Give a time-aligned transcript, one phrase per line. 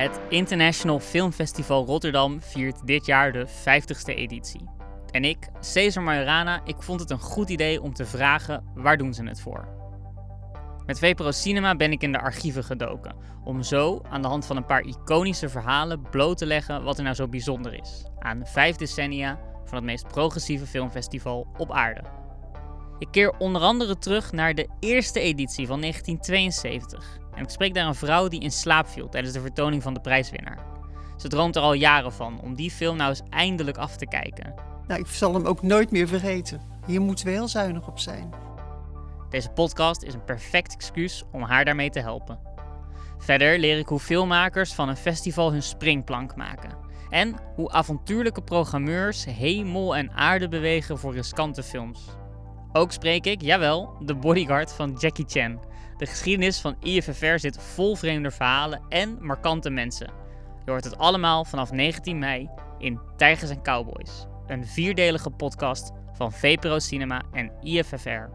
[0.00, 4.68] Het International Filmfestival Rotterdam viert dit jaar de 50ste editie.
[5.10, 9.14] En ik, Cesar Majorana, ik vond het een goed idee om te vragen waar doen
[9.14, 9.68] ze het voor.
[10.86, 14.56] Met VPRO Cinema ben ik in de archieven gedoken, om zo aan de hand van
[14.56, 18.76] een paar iconische verhalen bloot te leggen wat er nou zo bijzonder is aan vijf
[18.76, 22.02] decennia van het meest progressieve filmfestival op aarde.
[23.00, 27.86] Ik keer onder andere terug naar de eerste editie van 1972 en ik spreek daar
[27.86, 30.58] een vrouw die in slaap viel tijdens de vertoning van de prijswinnaar.
[31.16, 34.54] Ze droomt er al jaren van om die film nou eens eindelijk af te kijken.
[34.86, 36.60] Nou, ik zal hem ook nooit meer vergeten.
[36.86, 38.30] Hier moeten we heel zuinig op zijn.
[39.30, 42.38] Deze podcast is een perfect excuus om haar daarmee te helpen.
[43.18, 46.76] Verder leer ik hoe filmmakers van een festival hun springplank maken.
[47.10, 52.00] En hoe avontuurlijke programmeurs hemel en aarde bewegen voor riskante films.
[52.72, 55.60] Ook spreek ik, jawel, de bodyguard van Jackie Chan.
[55.96, 60.10] De geschiedenis van IFFR zit vol vreemde verhalen en markante mensen.
[60.64, 62.48] Je hoort het allemaal vanaf 19 mei
[62.78, 64.26] in Tijgers en Cowboys.
[64.46, 68.30] Een vierdelige podcast van VPRO Cinema en IFFR.